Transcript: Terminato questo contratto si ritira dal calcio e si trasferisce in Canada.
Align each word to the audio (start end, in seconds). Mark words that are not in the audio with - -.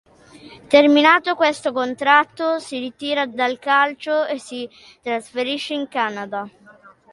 Terminato 0.67 1.35
questo 1.35 1.71
contratto 1.71 2.57
si 2.57 2.79
ritira 2.79 3.27
dal 3.27 3.59
calcio 3.59 4.25
e 4.25 4.39
si 4.39 4.67
trasferisce 5.03 5.75
in 5.75 5.87
Canada. 5.89 6.49